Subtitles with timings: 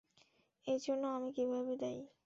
[0.67, 2.01] এর জন্য আমি কীভাবে দায়ী?